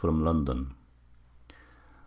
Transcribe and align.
from 0.01 0.23
London. 0.25 0.73